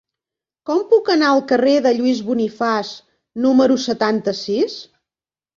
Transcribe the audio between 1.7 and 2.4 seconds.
de Lluís